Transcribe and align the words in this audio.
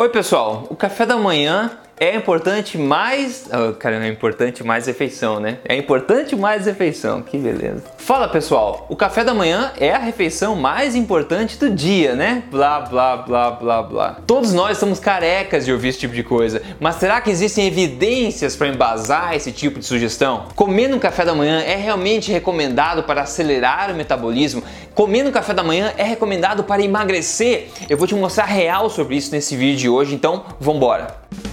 Oi, 0.00 0.08
pessoal. 0.10 0.64
O 0.70 0.76
café 0.76 1.04
da 1.04 1.16
manhã 1.16 1.72
é 2.00 2.14
importante 2.14 2.78
mais. 2.78 3.48
Oh, 3.52 3.72
cara, 3.74 4.04
é 4.04 4.08
importante 4.08 4.62
mais 4.62 4.86
refeição, 4.86 5.40
né? 5.40 5.58
É 5.64 5.76
importante 5.76 6.36
mais 6.36 6.66
refeição, 6.66 7.22
que 7.22 7.36
beleza. 7.36 7.82
Fala 7.98 8.28
pessoal, 8.28 8.86
o 8.88 8.96
café 8.96 9.24
da 9.24 9.34
manhã 9.34 9.72
é 9.78 9.92
a 9.92 9.98
refeição 9.98 10.56
mais 10.56 10.94
importante 10.94 11.58
do 11.58 11.70
dia, 11.70 12.14
né? 12.14 12.44
Blá 12.50 12.80
blá 12.80 13.16
blá 13.16 13.50
blá 13.50 13.82
blá. 13.82 14.16
Todos 14.26 14.52
nós 14.52 14.72
estamos 14.72 15.00
carecas 15.00 15.64
de 15.64 15.72
ouvir 15.72 15.88
esse 15.88 15.98
tipo 15.98 16.14
de 16.14 16.22
coisa, 16.22 16.62
mas 16.80 16.96
será 16.96 17.20
que 17.20 17.30
existem 17.30 17.66
evidências 17.66 18.56
para 18.56 18.68
embasar 18.68 19.34
esse 19.34 19.52
tipo 19.52 19.78
de 19.78 19.84
sugestão? 19.84 20.46
Comer 20.54 20.88
no 20.88 21.00
café 21.00 21.24
da 21.24 21.34
manhã 21.34 21.60
é 21.60 21.76
realmente 21.76 22.30
recomendado 22.30 23.02
para 23.02 23.22
acelerar 23.22 23.90
o 23.90 23.94
metabolismo? 23.94 24.62
Comer 24.94 25.22
no 25.22 25.32
café 25.32 25.52
da 25.52 25.62
manhã 25.62 25.92
é 25.96 26.04
recomendado 26.04 26.64
para 26.64 26.82
emagrecer? 26.82 27.68
Eu 27.88 27.96
vou 27.96 28.06
te 28.06 28.14
mostrar 28.14 28.44
real 28.44 28.88
sobre 28.88 29.16
isso 29.16 29.32
nesse 29.32 29.56
vídeo 29.56 29.76
de 29.76 29.88
hoje, 29.88 30.14
então 30.14 30.44
vambora! 30.60 31.47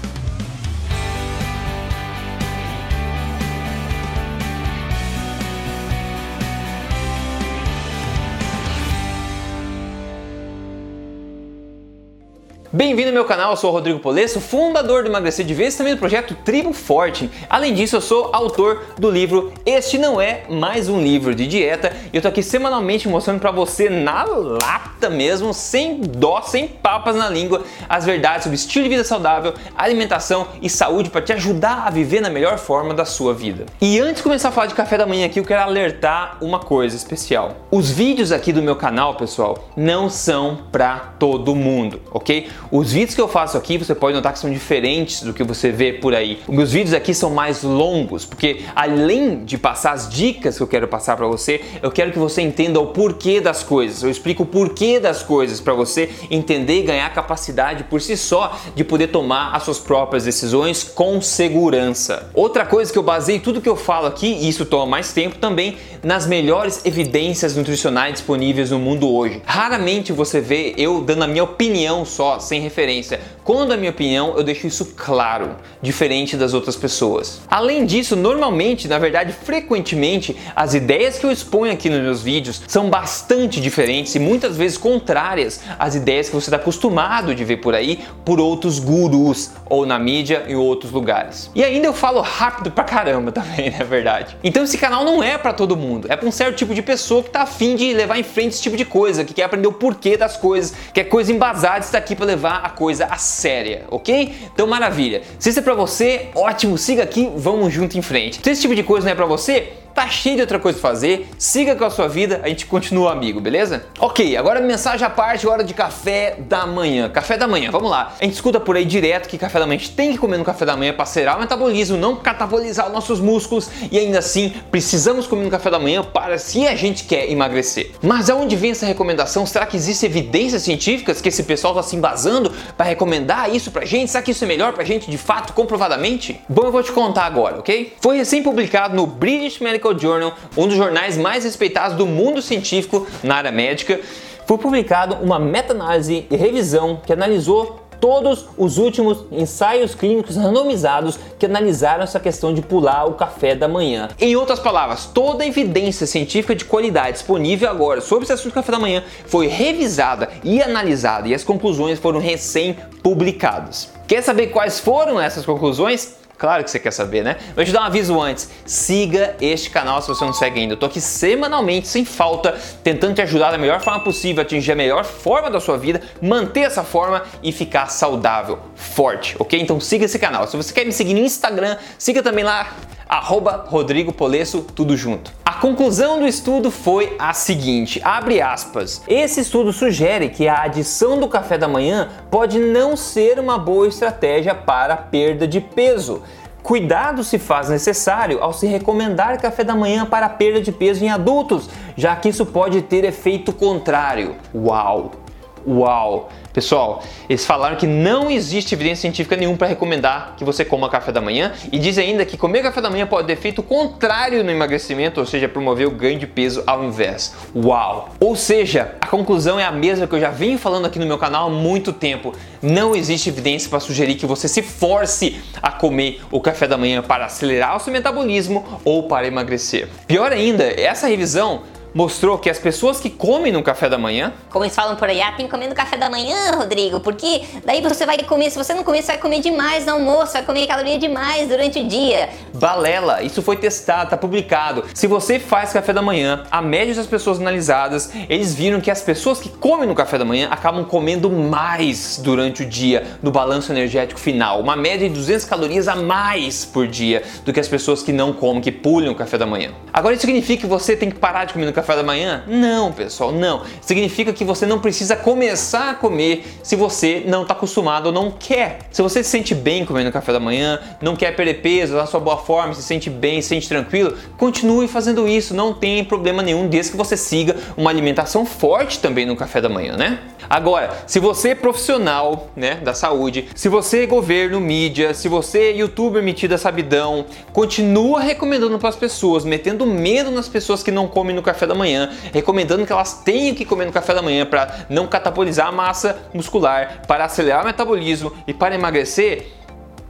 Bem-vindo 12.75 13.07
ao 13.07 13.13
meu 13.13 13.23
canal, 13.23 13.51
eu 13.51 13.55
sou 13.55 13.69
o 13.69 13.73
Rodrigo 13.73 13.99
Polesso, 13.99 14.41
fundador 14.41 15.03
do 15.03 15.09
Emagrecer 15.09 15.45
de 15.45 15.53
Vez 15.53 15.77
também 15.77 15.95
do 15.95 15.97
projeto 15.97 16.35
Tribo 16.43 16.73
Forte. 16.73 17.31
Além 17.49 17.73
disso, 17.73 17.95
eu 17.95 18.01
sou 18.01 18.31
autor 18.33 18.87
do 18.97 19.09
livro 19.09 19.53
Este 19.65 19.97
Não 19.97 20.19
É 20.19 20.43
Mais 20.49 20.89
Um 20.89 21.01
Livro 21.01 21.33
de 21.33 21.47
Dieta 21.47 21.93
e 22.11 22.17
eu 22.17 22.21
tô 22.21 22.27
aqui 22.27 22.43
semanalmente 22.43 23.07
mostrando 23.07 23.39
para 23.39 23.49
você 23.49 23.89
na 23.89 24.25
lata 24.25 25.09
mesmo, 25.09 25.53
sem 25.53 26.01
dó, 26.01 26.41
sem 26.41 26.67
papas 26.67 27.15
na 27.15 27.29
língua, 27.29 27.63
as 27.87 28.05
verdades 28.05 28.43
sobre 28.43 28.57
estilo 28.57 28.83
de 28.83 28.89
vida 28.89 29.05
saudável, 29.05 29.53
alimentação 29.77 30.45
e 30.61 30.69
saúde 30.69 31.09
para 31.09 31.21
te 31.21 31.31
ajudar 31.31 31.87
a 31.87 31.89
viver 31.89 32.19
na 32.19 32.29
melhor 32.29 32.57
forma 32.57 32.93
da 32.93 33.05
sua 33.05 33.33
vida. 33.33 33.67
E 33.79 34.01
antes 34.01 34.17
de 34.17 34.23
começar 34.23 34.49
a 34.49 34.51
falar 34.51 34.67
de 34.67 34.75
café 34.75 34.97
da 34.97 35.05
manhã 35.05 35.27
aqui, 35.27 35.39
eu 35.39 35.45
quero 35.45 35.61
alertar 35.61 36.39
uma 36.41 36.59
coisa 36.59 36.93
especial. 36.93 37.55
Os 37.71 37.89
vídeos 37.89 38.33
aqui 38.33 38.51
do 38.51 38.61
meu 38.61 38.75
canal, 38.75 39.15
pessoal, 39.15 39.69
não 39.77 40.09
são 40.09 40.59
para 40.73 41.13
todo 41.17 41.55
mundo, 41.55 42.01
ok? 42.11 42.49
Os 42.71 42.91
vídeos 42.91 43.15
que 43.15 43.21
eu 43.21 43.27
faço 43.27 43.57
aqui, 43.57 43.77
você 43.77 43.93
pode 43.93 44.15
notar 44.15 44.33
que 44.33 44.39
são 44.39 44.51
diferentes 44.51 45.21
do 45.21 45.33
que 45.33 45.43
você 45.43 45.71
vê 45.71 45.93
por 45.93 46.15
aí. 46.15 46.39
Os 46.47 46.55
meus 46.55 46.71
vídeos 46.71 46.93
aqui 46.93 47.13
são 47.13 47.29
mais 47.29 47.63
longos, 47.63 48.25
porque 48.25 48.61
além 48.75 49.43
de 49.45 49.57
passar 49.57 49.93
as 49.93 50.09
dicas 50.09 50.57
que 50.57 50.63
eu 50.63 50.67
quero 50.67 50.87
passar 50.87 51.15
para 51.15 51.27
você, 51.27 51.61
eu 51.81 51.91
quero 51.91 52.11
que 52.11 52.19
você 52.19 52.41
entenda 52.41 52.79
o 52.79 52.87
porquê 52.87 53.39
das 53.39 53.63
coisas. 53.63 54.03
Eu 54.03 54.09
explico 54.09 54.43
o 54.43 54.45
porquê 54.45 54.99
das 54.99 55.21
coisas 55.21 55.59
para 55.59 55.73
você 55.73 56.09
entender 56.29 56.79
e 56.79 56.83
ganhar 56.83 57.13
capacidade 57.13 57.83
por 57.85 58.01
si 58.01 58.17
só 58.17 58.57
de 58.75 58.83
poder 58.83 59.07
tomar 59.07 59.55
as 59.55 59.63
suas 59.63 59.79
próprias 59.79 60.23
decisões 60.23 60.83
com 60.83 61.21
segurança. 61.21 62.29
Outra 62.33 62.65
coisa 62.65 62.91
que 62.91 62.97
eu 62.97 63.03
baseio 63.03 63.39
tudo 63.39 63.61
que 63.61 63.69
eu 63.69 63.75
falo 63.75 64.07
aqui, 64.07 64.27
e 64.27 64.49
isso 64.49 64.65
toma 64.65 64.85
mais 64.85 65.13
tempo 65.13 65.37
também, 65.37 65.77
nas 66.03 66.25
melhores 66.25 66.85
evidências 66.85 67.55
nutricionais 67.55 68.13
disponíveis 68.13 68.71
no 68.71 68.79
mundo 68.79 69.11
hoje. 69.11 69.41
Raramente 69.45 70.11
você 70.11 70.41
vê 70.41 70.73
eu 70.77 71.01
dando 71.01 71.23
a 71.23 71.27
minha 71.27 71.43
opinião 71.43 72.05
só, 72.05 72.39
sem 72.45 72.61
referência. 72.61 73.19
Quando 73.43 73.73
a 73.73 73.77
minha 73.77 73.91
opinião, 73.91 74.35
eu 74.37 74.43
deixo 74.43 74.67
isso 74.67 74.93
claro, 74.95 75.55
diferente 75.81 76.37
das 76.37 76.53
outras 76.53 76.75
pessoas. 76.75 77.41
Além 77.49 77.85
disso, 77.85 78.15
normalmente, 78.15 78.87
na 78.87 78.97
verdade, 78.97 79.33
frequentemente, 79.33 80.35
as 80.55 80.73
ideias 80.73 81.17
que 81.17 81.25
eu 81.25 81.31
exponho 81.31 81.73
aqui 81.73 81.89
nos 81.89 82.01
meus 82.01 82.21
vídeos 82.21 82.61
são 82.67 82.89
bastante 82.89 83.59
diferentes 83.59 84.15
e 84.15 84.19
muitas 84.19 84.55
vezes 84.57 84.77
contrárias 84.77 85.61
às 85.77 85.95
ideias 85.95 86.29
que 86.29 86.35
você 86.35 86.47
está 86.47 86.57
acostumado 86.57 87.35
de 87.35 87.43
ver 87.43 87.57
por 87.57 87.75
aí 87.75 87.99
por 88.23 88.39
outros 88.39 88.79
gurus 88.79 89.51
ou 89.69 89.85
na 89.85 89.97
mídia 89.97 90.45
em 90.47 90.55
outros 90.55 90.91
lugares. 90.91 91.49
E 91.55 91.63
ainda 91.63 91.87
eu 91.87 91.93
falo 91.93 92.21
rápido 92.21 92.71
pra 92.71 92.83
caramba 92.83 93.31
também, 93.31 93.69
na 93.77 93.77
é 93.77 93.83
verdade. 93.83 94.37
Então 94.43 94.63
esse 94.63 94.77
canal 94.77 95.03
não 95.03 95.23
é 95.23 95.37
para 95.37 95.53
todo 95.53 95.75
mundo, 95.75 96.07
é 96.09 96.15
para 96.15 96.27
um 96.27 96.31
certo 96.31 96.57
tipo 96.57 96.73
de 96.73 96.81
pessoa 96.81 97.23
que 97.23 97.29
tá 97.29 97.41
afim 97.41 97.75
de 97.75 97.93
levar 97.93 98.17
em 98.19 98.23
frente 98.23 98.53
esse 98.53 98.61
tipo 98.61 98.77
de 98.77 98.85
coisa, 98.85 99.23
que 99.23 99.33
quer 99.33 99.43
aprender 99.43 99.67
o 99.67 99.73
porquê 99.73 100.17
das 100.17 100.37
coisas, 100.37 100.73
quer 100.93 101.05
coisa 101.05 101.31
embasada, 101.31 101.79
está 101.79 101.97
aqui 101.97 102.15
para 102.15 102.25
levar 102.35 102.57
a 102.57 102.69
coisa 102.69 103.05
a 103.05 103.17
séria, 103.17 103.85
ok? 103.89 104.35
Então 104.53 104.67
maravilha. 104.67 105.23
Se 105.39 105.49
isso 105.49 105.59
é 105.59 105.61
pra 105.61 105.73
você, 105.73 106.27
ótimo, 106.35 106.77
siga 106.77 107.03
aqui, 107.03 107.31
vamos 107.35 107.73
junto 107.73 107.97
em 107.97 108.01
frente. 108.01 108.39
Se 108.43 108.49
esse 108.49 108.61
tipo 108.61 108.75
de 108.75 108.83
coisa 108.83 109.05
não 109.05 109.11
é 109.13 109.15
pra 109.15 109.25
você, 109.25 109.73
tá 109.95 110.09
cheio 110.09 110.35
de 110.35 110.41
outra 110.41 110.59
coisa 110.59 110.77
pra 110.77 110.89
fazer, 110.89 111.29
siga 111.37 111.73
com 111.73 111.85
a 111.85 111.89
sua 111.89 112.09
vida, 112.09 112.41
a 112.43 112.49
gente 112.49 112.65
continua 112.65 113.13
amigo, 113.13 113.39
beleza? 113.39 113.85
Ok, 113.97 114.35
agora 114.35 114.59
mensagem 114.59 115.07
à 115.07 115.09
parte, 115.09 115.47
hora 115.47 115.63
de 115.63 115.73
café 115.73 116.35
da 116.37 116.67
manhã. 116.67 117.09
Café 117.09 117.37
da 117.37 117.47
manhã, 117.47 117.71
vamos 117.71 117.89
lá. 117.89 118.13
A 118.19 118.23
gente 118.25 118.33
escuta 118.33 118.59
por 118.59 118.75
aí 118.75 118.83
direto 118.83 119.29
que 119.29 119.37
café 119.37 119.57
da 119.57 119.65
manhã 119.65 119.77
a 119.77 119.79
gente 119.79 119.95
tem 119.95 120.11
que 120.11 120.17
comer 120.17 120.37
no 120.37 120.43
café 120.43 120.65
da 120.65 120.75
manhã 120.75 120.91
para 120.91 121.03
acelerar 121.03 121.37
o 121.37 121.39
metabolismo, 121.39 121.97
não 121.97 122.17
catabolizar 122.17 122.87
os 122.87 122.93
nossos 122.93 123.21
músculos 123.21 123.69
e 123.89 123.97
ainda 123.97 124.19
assim 124.19 124.53
precisamos 124.69 125.27
comer 125.27 125.45
no 125.45 125.49
café 125.49 125.71
da 125.71 125.79
manhã 125.79 126.03
para 126.03 126.37
se 126.37 126.67
a 126.67 126.75
gente 126.75 127.05
quer 127.05 127.31
emagrecer. 127.31 127.91
Mas 128.01 128.29
aonde 128.29 128.57
vem 128.57 128.71
essa 128.71 128.85
recomendação? 128.85 129.45
Será 129.45 129.65
que 129.65 129.77
existem 129.77 130.09
evidências 130.09 130.61
científicas 130.63 131.21
que 131.21 131.29
esse 131.29 131.43
pessoal 131.43 131.73
está 131.73 131.83
se 131.83 131.95
embasando 131.95 132.51
para 132.75 132.85
recomendar 132.85 133.55
isso 133.55 133.71
pra 133.71 133.85
gente? 133.85 134.11
Será 134.11 134.21
que 134.21 134.31
isso 134.31 134.43
é 134.43 134.47
melhor 134.47 134.73
pra 134.73 134.83
gente 134.83 135.09
de 135.09 135.17
fato, 135.17 135.53
comprovadamente? 135.53 136.41
Bom, 136.49 136.65
eu 136.65 136.71
vou 136.71 136.83
te 136.83 136.91
contar 136.91 137.23
agora, 137.23 137.59
ok? 137.59 137.93
Foi 138.01 138.17
recém 138.17 138.43
publicado 138.43 138.93
no 138.93 139.07
British 139.07 139.59
Medical 139.59 139.84
Medical 139.85 139.99
Journal, 139.99 140.33
um 140.57 140.67
dos 140.67 140.75
jornais 140.75 141.17
mais 141.17 141.43
respeitados 141.43 141.95
do 141.95 142.07
mundo 142.07 142.41
científico 142.41 143.05
na 143.21 143.35
área 143.35 143.51
médica, 143.51 143.99
foi 144.47 144.57
publicado 144.57 145.15
uma 145.15 145.37
meta-análise 145.37 146.25
e 146.29 146.35
revisão 146.35 146.99
que 147.05 147.13
analisou 147.13 147.81
todos 147.99 148.47
os 148.57 148.77
últimos 148.77 149.25
ensaios 149.31 149.95
clínicos 149.95 150.35
randomizados 150.35 151.17
que 151.39 151.45
analisaram 151.45 152.03
essa 152.03 152.19
questão 152.19 152.53
de 152.53 152.61
pular 152.61 153.05
o 153.05 153.13
café 153.13 153.55
da 153.55 153.67
manhã. 153.67 154.09
Em 154.19 154.35
outras 154.35 154.59
palavras, 154.59 155.05
toda 155.05 155.43
a 155.43 155.47
evidência 155.47 156.05
científica 156.05 156.55
de 156.55 156.65
qualidade 156.65 157.13
disponível 157.13 157.69
agora 157.69 158.01
sobre 158.01 158.25
esse 158.25 158.33
assunto 158.33 158.51
do 158.51 158.55
café 158.55 158.71
da 158.71 158.79
manhã 158.79 159.03
foi 159.25 159.47
revisada 159.47 160.29
e 160.43 160.61
analisada 160.61 161.27
e 161.27 161.33
as 161.33 161.43
conclusões 161.43 161.97
foram 161.97 162.19
recém-publicadas. 162.19 163.89
Quer 164.07 164.21
saber 164.21 164.47
quais 164.47 164.79
foram 164.79 165.19
essas 165.19 165.45
conclusões? 165.45 166.24
Claro 166.37 166.63
que 166.63 166.71
você 166.71 166.79
quer 166.79 166.91
saber, 166.91 167.23
né? 167.23 167.37
Vou 167.55 167.63
te 167.63 167.71
dar 167.71 167.81
um 167.81 167.85
aviso 167.85 168.19
antes. 168.19 168.49
Siga 168.65 169.35
este 169.39 169.69
canal 169.69 170.01
se 170.01 170.07
você 170.07 170.25
não 170.25 170.33
segue 170.33 170.59
ainda. 170.59 170.73
Eu 170.73 170.77
tô 170.77 170.85
aqui 170.85 170.99
semanalmente, 170.99 171.87
sem 171.87 172.03
falta, 172.03 172.57
tentando 172.83 173.15
te 173.15 173.21
ajudar 173.21 173.51
da 173.51 173.57
melhor 173.57 173.81
forma 173.81 174.01
possível, 174.01 174.41
atingir 174.41 174.73
a 174.73 174.75
melhor 174.75 175.05
forma 175.05 175.49
da 175.49 175.59
sua 175.59 175.77
vida, 175.77 176.01
manter 176.21 176.61
essa 176.61 176.83
forma 176.83 177.23
e 177.41 177.51
ficar 177.51 177.87
saudável, 177.87 178.59
forte, 178.75 179.35
ok? 179.39 179.59
Então 179.59 179.79
siga 179.79 180.05
esse 180.05 180.19
canal. 180.19 180.47
Se 180.47 180.57
você 180.57 180.73
quer 180.73 180.85
me 180.85 180.91
seguir 180.91 181.13
no 181.13 181.21
Instagram, 181.21 181.77
siga 181.97 182.21
também 182.21 182.43
lá, 182.43 182.73
arroba 183.07 183.65
Rodrigo 183.67 184.11
Polesso, 184.11 184.61
tudo 184.61 184.97
junto. 184.97 185.31
Conclusão 185.61 186.19
do 186.19 186.27
estudo 186.27 186.69
foi 186.69 187.15
a 187.17 187.33
seguinte, 187.33 188.01
abre 188.03 188.41
aspas, 188.41 189.01
esse 189.07 189.39
estudo 189.39 189.71
sugere 189.71 190.29
que 190.29 190.47
a 190.47 190.63
adição 190.63 191.17
do 191.17 191.27
café 191.27 191.57
da 191.57 191.67
manhã 191.67 192.09
pode 192.29 192.59
não 192.59 192.95
ser 192.97 193.39
uma 193.39 193.57
boa 193.57 193.87
estratégia 193.87 194.53
para 194.53 194.97
perda 194.97 195.47
de 195.47 195.61
peso. 195.61 196.21
Cuidado 196.61 197.23
se 197.23 197.39
faz 197.39 197.69
necessário 197.69 198.43
ao 198.43 198.51
se 198.51 198.67
recomendar 198.67 199.39
café 199.39 199.63
da 199.63 199.75
manhã 199.75 200.05
para 200.05 200.27
perda 200.27 200.59
de 200.61 200.71
peso 200.71 201.03
em 201.03 201.09
adultos, 201.09 201.69
já 201.95 202.15
que 202.15 202.29
isso 202.29 202.45
pode 202.45 202.81
ter 202.81 203.03
efeito 203.03 203.53
contrário. 203.53 204.35
Uau! 204.53 205.24
Uau! 205.67 206.29
Pessoal, 206.53 207.03
eles 207.27 207.45
falaram 207.45 207.75
que 207.75 207.85
não 207.85 208.31
existe 208.31 208.73
evidência 208.73 209.01
científica 209.01 209.35
nenhuma 209.35 209.57
para 209.57 209.67
recomendar 209.67 210.35
que 210.37 210.43
você 210.45 210.63
coma 210.63 210.89
café 210.89 211.11
da 211.11 211.19
manhã 211.19 211.51
e 211.69 211.77
diz 211.77 211.97
ainda 211.97 212.23
que 212.23 212.37
comer 212.37 212.63
café 212.63 212.79
da 212.79 212.89
manhã 212.89 213.05
pode 213.05 213.27
ter 213.27 213.33
efeito 213.33 213.61
contrário 213.61 214.41
no 214.41 214.49
emagrecimento, 214.49 215.19
ou 215.19 215.25
seja, 215.25 215.49
promover 215.49 215.85
o 215.85 215.91
ganho 215.91 216.17
de 216.17 216.25
peso 216.25 216.63
ao 216.65 216.83
invés. 216.83 217.35
Uau! 217.53 218.11
Ou 218.19 218.35
seja, 218.35 218.95
a 219.01 219.07
conclusão 219.07 219.59
é 219.59 219.65
a 219.65 219.71
mesma 219.71 220.07
que 220.07 220.15
eu 220.15 220.19
já 220.19 220.29
venho 220.29 220.57
falando 220.57 220.85
aqui 220.85 220.97
no 220.97 221.05
meu 221.05 221.17
canal 221.17 221.47
há 221.47 221.49
muito 221.49 221.91
tempo. 221.91 222.33
Não 222.61 222.95
existe 222.95 223.27
evidência 223.29 223.69
para 223.69 223.79
sugerir 223.79 224.15
que 224.15 224.25
você 224.25 224.47
se 224.47 224.61
force 224.61 225.41
a 225.61 225.71
comer 225.71 226.21
o 226.31 226.39
café 226.39 226.67
da 226.67 226.77
manhã 226.77 227.01
para 227.01 227.25
acelerar 227.25 227.75
o 227.75 227.79
seu 227.79 227.91
metabolismo 227.91 228.63
ou 228.85 229.03
para 229.03 229.27
emagrecer. 229.27 229.89
Pior 230.07 230.31
ainda, 230.31 230.63
essa 230.63 231.07
revisão 231.07 231.63
mostrou 231.95 232.37
que 232.37 232.49
as 232.49 232.59
pessoas 232.59 232.99
que 232.99 233.09
comem 233.09 233.53
no 233.53 233.63
café 233.63 233.87
da 233.87 233.97
manhã. 233.97 234.33
Como 234.49 234.65
eles 234.65 234.75
falam 234.75 234.97
por 234.97 235.07
aí, 235.07 235.21
ah, 235.21 235.31
tem 235.31 235.45
que 235.45 235.51
comer 235.51 235.69
no 235.69 235.73
café 235.73 235.95
da 235.95 236.09
manhã, 236.09 236.51
Rodrigo, 236.57 236.99
porque 236.99 237.43
daí 237.63 237.81
você 237.81 238.05
vai 238.05 238.17
comer, 238.17 238.49
se 238.49 238.57
você 238.57 238.73
não 238.73 238.83
comer, 238.83 239.01
você 239.01 239.13
vai 239.13 239.17
comer 239.17 239.39
demais 239.39 239.85
no 239.85 239.93
almoço, 239.93 240.33
vai 240.33 240.43
comer 240.43 240.67
caloria 240.67 240.99
demais 240.99 241.47
durante 241.47 241.79
o 241.79 241.87
dia. 241.87 242.27
Balela, 242.53 243.23
isso 243.23 243.41
foi 243.41 243.55
testado, 243.55 244.09
tá 244.09 244.17
publicado. 244.17 244.83
Se 244.93 245.07
você 245.07 245.39
faz 245.39 245.71
café 245.71 245.93
da 245.93 246.01
manhã, 246.01 246.43
a 246.51 246.61
média 246.61 246.93
das 246.93 247.07
pessoas 247.07 247.39
analisadas, 247.39 248.11
eles 248.27 248.53
viram 248.53 248.81
que 248.81 248.91
as 248.91 249.01
pessoas 249.01 249.39
que 249.39 249.47
comem 249.47 249.87
no 249.87 249.95
café 249.95 250.17
da 250.17 250.25
manhã 250.25 250.49
acabam 250.51 250.83
comendo 250.83 251.29
mais 251.29 252.19
durante 252.21 252.63
o 252.63 252.65
dia 252.65 253.07
no 253.23 253.31
balanço 253.31 253.71
energético 253.71 254.19
final, 254.19 254.59
uma 254.59 254.75
média 254.75 255.07
de 255.07 255.15
200 255.15 255.45
calorias 255.45 255.87
a 255.87 255.95
mais 255.95 256.65
por 256.65 256.87
dia 256.87 257.23
do 257.45 257.53
que 257.53 257.59
as 257.59 257.69
pessoas 257.69 258.03
que 258.03 258.11
não 258.11 258.33
comem, 258.33 258.61
que 258.61 258.71
pulam 258.71 259.13
o 259.13 259.15
café 259.15 259.37
da 259.37 259.45
manhã. 259.45 259.71
Agora 259.93 260.13
isso 260.13 260.25
significa 260.25 260.63
que 260.63 260.67
você 260.67 260.93
tem 260.93 261.09
que 261.09 261.17
parar 261.17 261.45
de 261.45 261.53
comer 261.53 261.65
no 261.65 261.71
café 261.71 261.84
café 261.85 261.95
da 261.95 262.03
manhã? 262.03 262.43
Não, 262.47 262.91
pessoal, 262.91 263.31
não. 263.31 263.61
Significa 263.79 264.33
que 264.33 264.43
você 264.43 264.65
não 264.65 264.79
precisa 264.79 265.15
começar 265.15 265.91
a 265.91 265.93
comer 265.93 266.43
se 266.63 266.75
você 266.75 267.23
não 267.27 267.43
está 267.43 267.53
acostumado 267.53 268.07
ou 268.07 268.11
não 268.11 268.31
quer. 268.31 268.79
Se 268.91 269.01
você 269.03 269.23
se 269.23 269.29
sente 269.29 269.53
bem 269.53 269.85
comendo 269.85 270.11
café 270.11 270.33
da 270.33 270.39
manhã, 270.39 270.79
não 270.99 271.15
quer 271.15 271.35
perder 271.35 271.61
peso, 271.61 271.95
na 271.95 272.07
sua 272.07 272.19
boa 272.19 272.37
forma, 272.37 272.73
se 272.73 272.81
sente 272.81 273.09
bem, 273.09 273.41
se 273.41 273.49
sente 273.49 273.69
tranquilo, 273.69 274.17
continue 274.37 274.87
fazendo 274.87 275.27
isso, 275.27 275.53
não 275.53 275.73
tem 275.73 276.03
problema 276.03 276.41
nenhum 276.41 276.67
desde 276.67 276.91
que 276.91 276.97
você 276.97 277.15
siga 277.15 277.55
uma 277.77 277.91
alimentação 277.91 278.45
forte 278.45 278.99
também 278.99 279.25
no 279.25 279.35
café 279.35 279.61
da 279.61 279.69
manhã, 279.69 279.95
né? 279.95 280.19
Agora, 280.49 281.03
se 281.07 281.19
você 281.19 281.49
é 281.49 281.55
profissional, 281.55 282.49
né, 282.55 282.75
da 282.75 282.93
saúde, 282.93 283.49
se 283.55 283.67
você 283.69 284.03
é 284.03 284.05
governo, 284.05 284.59
mídia, 284.59 285.13
se 285.13 285.27
você 285.27 285.59
é 285.59 285.71
youtuber 285.71 286.21
metido 286.21 286.53
a 286.53 286.57
sabidão, 286.57 287.25
continua 287.51 288.19
recomendando 288.19 288.77
para 288.77 288.89
as 288.89 288.95
pessoas, 288.95 289.43
metendo 289.43 289.85
medo 289.85 290.31
nas 290.31 290.47
pessoas 290.47 290.83
que 290.83 290.91
não 290.91 291.07
comem 291.07 291.35
no 291.35 291.41
café 291.41 291.65
da 291.65 291.75
manhã, 291.75 292.11
recomendando 292.33 292.85
que 292.85 292.91
elas 292.91 293.21
tenham 293.23 293.55
que 293.55 293.65
comer 293.65 293.85
no 293.85 293.91
café 293.91 294.13
da 294.13 294.21
manhã 294.21 294.45
para 294.45 294.85
não 294.89 295.07
catabolizar 295.07 295.67
a 295.67 295.71
massa 295.71 296.17
muscular, 296.33 297.01
para 297.07 297.25
acelerar 297.25 297.63
o 297.63 297.65
metabolismo 297.65 298.31
e 298.47 298.53
para 298.53 298.75
emagrecer, 298.75 299.51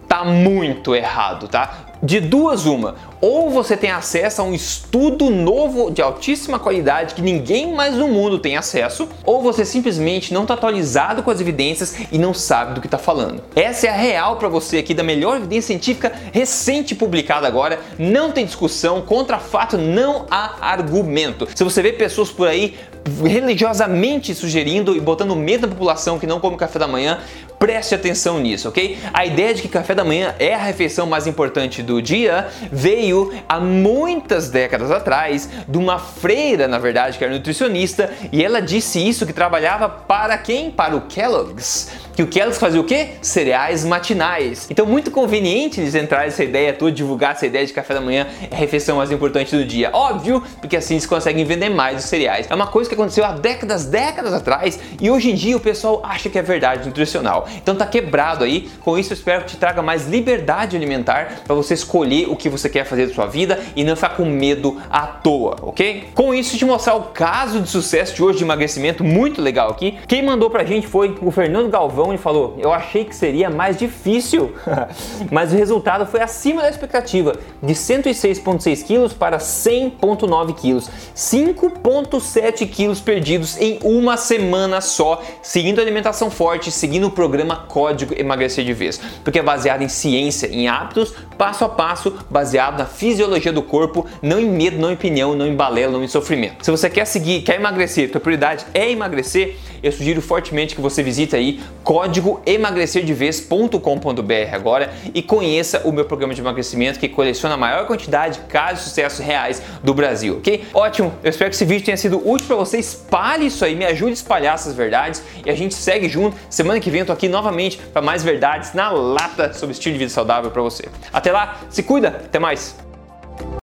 tá 0.07 0.23
muito 0.23 0.95
errado, 0.95 1.47
tá? 1.47 1.84
De 2.05 2.19
duas, 2.19 2.67
uma. 2.67 2.93
Ou 3.19 3.49
você 3.49 3.75
tem 3.75 3.89
acesso 3.89 4.39
a 4.39 4.45
um 4.45 4.53
estudo 4.53 5.31
novo 5.31 5.89
de 5.89 6.03
altíssima 6.03 6.59
qualidade 6.59 7.15
que 7.15 7.21
ninguém 7.21 7.73
mais 7.73 7.95
no 7.95 8.07
mundo 8.07 8.37
tem 8.37 8.55
acesso, 8.55 9.09
ou 9.23 9.41
você 9.41 9.65
simplesmente 9.65 10.31
não 10.31 10.43
está 10.43 10.53
atualizado 10.53 11.23
com 11.23 11.31
as 11.31 11.41
evidências 11.41 11.95
e 12.11 12.19
não 12.19 12.31
sabe 12.31 12.75
do 12.75 12.81
que 12.81 12.85
está 12.85 12.99
falando. 12.99 13.41
Essa 13.55 13.87
é 13.87 13.89
a 13.89 13.95
real 13.95 14.35
para 14.35 14.47
você 14.47 14.77
aqui 14.77 14.93
da 14.93 15.01
melhor 15.01 15.37
evidência 15.37 15.69
científica 15.69 16.13
recente 16.31 16.93
publicada 16.93 17.47
agora. 17.47 17.79
Não 17.97 18.31
tem 18.31 18.45
discussão, 18.45 19.01
contra 19.01 19.39
fato 19.39 19.75
não 19.75 20.27
há 20.29 20.57
argumento. 20.61 21.47
Se 21.55 21.63
você 21.63 21.81
vê 21.81 21.91
pessoas 21.91 22.29
por 22.29 22.47
aí 22.47 22.75
religiosamente 23.23 24.33
sugerindo 24.33 24.95
e 24.95 24.99
botando 24.99 25.35
medo 25.35 25.67
na 25.67 25.73
população 25.73 26.17
que 26.17 26.25
não 26.25 26.39
come 26.39 26.57
café 26.57 26.79
da 26.79 26.87
manhã, 26.87 27.19
preste 27.65 27.95
atenção 27.95 28.39
nisso, 28.39 28.69
ok? 28.69 28.95
A 29.11 29.25
ideia 29.25 29.51
de 29.51 29.63
que 29.63 29.67
café 29.67 29.95
da 29.95 30.03
manhã 30.03 30.35
é 30.37 30.53
a 30.53 30.59
refeição 30.59 31.07
mais 31.07 31.25
importante 31.25 31.81
do 31.81 31.99
dia 31.99 32.47
veio 32.71 33.33
há 33.49 33.59
muitas 33.59 34.51
décadas 34.51 34.91
atrás 34.91 35.49
de 35.67 35.75
uma 35.75 35.97
freira, 35.97 36.67
na 36.67 36.77
verdade, 36.77 37.17
que 37.17 37.23
era 37.23 37.33
nutricionista, 37.33 38.11
e 38.31 38.43
ela 38.43 38.61
disse 38.61 38.99
isso 38.99 39.25
que 39.25 39.33
trabalhava 39.33 39.89
para 39.89 40.37
quem? 40.37 40.69
Para 40.69 40.95
o 40.95 41.01
Kellogg's. 41.01 41.89
Que 42.15 42.21
o 42.21 42.27
Kellogg's 42.27 42.59
fazia 42.59 42.79
o 42.79 42.83
quê? 42.83 43.09
Cereais 43.19 43.83
matinais. 43.83 44.67
Então, 44.69 44.85
muito 44.85 45.09
conveniente 45.09 45.81
eles 45.81 45.95
entrarem 45.95 46.27
essa 46.27 46.43
ideia 46.43 46.71
toda, 46.71 46.91
divulgar 46.91 47.31
essa 47.31 47.47
ideia 47.47 47.65
de 47.65 47.73
café 47.73 47.95
da 47.95 47.99
manhã 47.99 48.27
é 48.49 48.55
a 48.55 48.57
refeição 48.57 48.97
mais 48.97 49.11
importante 49.11 49.55
do 49.55 49.65
dia. 49.65 49.89
Óbvio, 49.91 50.41
porque 50.61 50.77
assim 50.77 50.93
eles 50.93 51.07
conseguem 51.07 51.43
vender 51.43 51.69
mais 51.69 52.03
os 52.03 52.05
cereais. 52.05 52.45
É 52.47 52.53
uma 52.53 52.67
coisa 52.67 52.87
que 52.87 52.93
aconteceu 52.93 53.25
há 53.25 53.31
décadas, 53.31 53.85
décadas 53.85 54.33
atrás, 54.33 54.79
e 55.01 55.09
hoje 55.09 55.31
em 55.31 55.35
dia 55.35 55.57
o 55.57 55.59
pessoal 55.59 56.01
acha 56.05 56.29
que 56.29 56.37
é 56.37 56.43
verdade 56.43 56.85
nutricional. 56.87 57.49
Então 57.57 57.75
tá 57.75 57.85
quebrado 57.85 58.43
aí. 58.43 58.69
Com 58.81 58.97
isso 58.97 59.13
eu 59.13 59.15
espero 59.15 59.43
que 59.43 59.51
te 59.51 59.57
traga 59.57 59.81
mais 59.81 60.07
liberdade 60.07 60.75
alimentar 60.75 61.41
para 61.45 61.55
você 61.55 61.73
escolher 61.73 62.29
o 62.29 62.35
que 62.35 62.49
você 62.49 62.69
quer 62.69 62.85
fazer 62.85 63.07
da 63.07 63.13
sua 63.13 63.25
vida 63.25 63.59
e 63.75 63.83
não 63.83 63.95
ficar 63.95 64.09
com 64.09 64.25
medo 64.25 64.81
à 64.89 65.07
toa, 65.07 65.55
ok? 65.61 66.09
Com 66.13 66.33
isso 66.33 66.57
te 66.57 66.65
mostrar 66.65 66.95
o 66.95 67.03
caso 67.05 67.59
de 67.61 67.69
sucesso 67.69 68.15
de 68.15 68.23
hoje 68.23 68.39
de 68.39 68.43
emagrecimento 68.43 69.03
muito 69.03 69.41
legal 69.41 69.69
aqui. 69.69 69.97
Quem 70.07 70.23
mandou 70.23 70.49
pra 70.49 70.63
gente 70.63 70.87
foi 70.87 71.17
o 71.21 71.31
Fernando 71.31 71.69
Galvão 71.69 72.13
e 72.13 72.17
falou: 72.17 72.57
"Eu 72.59 72.71
achei 72.73 73.05
que 73.05 73.15
seria 73.15 73.49
mais 73.49 73.77
difícil, 73.77 74.53
mas 75.31 75.53
o 75.53 75.55
resultado 75.55 76.05
foi 76.05 76.21
acima 76.21 76.61
da 76.61 76.69
expectativa, 76.69 77.35
de 77.61 77.73
106.6 77.73 78.83
quilos 78.83 79.13
para 79.13 79.37
100.9 79.37 80.55
quilos, 80.55 80.89
5.7 81.15 82.67
quilos 82.69 82.99
perdidos 82.99 83.57
em 83.57 83.79
uma 83.83 84.17
semana 84.17 84.81
só, 84.81 85.21
seguindo 85.41 85.79
alimentação 85.79 86.29
forte, 86.29 86.71
seguindo 86.71 87.07
o 87.07 87.11
programa 87.11 87.34
programa 87.35 87.65
Código 87.67 88.15
Emagrecer 88.17 88.63
de 88.63 88.71
Vez, 88.71 88.97
porque 89.21 89.39
é 89.39 89.43
baseado 89.43 89.81
em 89.81 89.89
ciência, 89.89 90.47
em 90.47 90.69
hábitos, 90.69 91.13
passo 91.37 91.65
a 91.65 91.69
passo, 91.69 92.13
baseado 92.29 92.79
na 92.79 92.85
fisiologia 92.85 93.51
do 93.51 93.61
corpo, 93.61 94.07
não 94.21 94.39
em 94.39 94.49
medo, 94.49 94.77
não 94.77 94.89
em 94.89 94.93
opinião, 94.93 95.35
não 95.35 95.45
em 95.45 95.53
balela, 95.53 95.91
não 95.91 96.01
em 96.01 96.07
sofrimento. 96.07 96.63
Se 96.63 96.71
você 96.71 96.89
quer 96.89 97.03
seguir, 97.03 97.41
quer 97.41 97.55
emagrecer, 97.55 98.09
tua 98.09 98.21
prioridade 98.21 98.65
é 98.73 98.89
emagrecer, 98.89 99.57
eu 99.83 99.91
sugiro 99.91 100.21
fortemente 100.21 100.73
que 100.73 100.81
você 100.81 101.03
visite 101.03 101.35
aí 101.35 101.59
códigoemagrecerdevez.com.br 101.83 104.51
agora 104.51 104.91
e 105.13 105.21
conheça 105.21 105.81
o 105.85 105.91
meu 105.91 106.05
programa 106.05 106.33
de 106.33 106.41
emagrecimento 106.41 106.97
que 106.97 107.07
coleciona 107.07 107.53
a 107.53 107.57
maior 107.57 107.85
quantidade 107.85 108.39
de 108.39 108.45
casos 108.45 108.79
de 108.79 108.85
sucesso 108.89 109.21
reais 109.21 109.61
do 109.83 109.93
Brasil, 109.93 110.37
ok? 110.37 110.63
Ótimo, 110.73 111.13
eu 111.23 111.29
espero 111.29 111.51
que 111.51 111.55
esse 111.55 111.65
vídeo 111.65 111.85
tenha 111.85 111.97
sido 111.97 112.17
útil 112.27 112.47
para 112.47 112.55
você, 112.55 112.79
espalhe 112.79 113.45
isso 113.45 113.63
aí, 113.63 113.75
me 113.75 113.85
ajude 113.85 114.09
a 114.11 114.13
espalhar 114.13 114.55
essas 114.55 114.73
verdades 114.73 115.21
e 115.45 115.51
a 115.51 115.55
gente 115.55 115.75
segue 115.75 116.09
junto. 116.09 116.35
Semana 116.49 116.79
que 116.79 116.89
vem 116.89 117.01
eu 117.01 117.05
tô 117.05 117.13
aqui 117.13 117.24
aqui 117.25 117.29
novamente 117.29 117.77
para 117.77 118.01
mais 118.01 118.23
verdades 118.23 118.73
na 118.73 118.89
lata 118.89 119.53
sobre 119.53 119.73
estilo 119.73 119.93
de 119.93 119.99
vida 119.99 120.11
saudável 120.11 120.51
para 120.51 120.61
você. 120.61 120.87
Até 121.11 121.31
lá, 121.31 121.57
se 121.69 121.83
cuida, 121.83 122.09
até 122.09 122.39
mais! 122.39 122.84